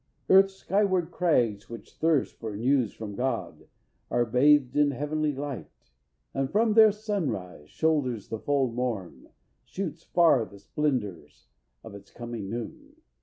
[0.31, 3.67] Earth's skyward crags, which thirst For news from God,
[4.09, 5.91] are bathed in heavenly light,
[6.33, 9.29] And from their sunrise shoulders the full morn
[9.63, 11.45] Shoots far the splendors
[11.83, 12.95] of its coming noon.